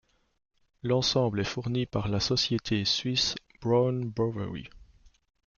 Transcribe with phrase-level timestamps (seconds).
[0.81, 4.67] L'ensemble est fourni par la Société suisse Brown-Boveri.